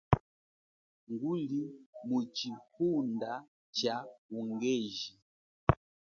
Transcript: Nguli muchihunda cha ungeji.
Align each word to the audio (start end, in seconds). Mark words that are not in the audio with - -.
Nguli 1.11 1.61
muchihunda 2.07 3.31
cha 3.77 3.95
ungeji. 4.37 5.13